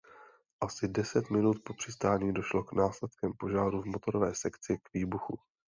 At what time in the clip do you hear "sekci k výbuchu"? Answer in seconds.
4.35-5.39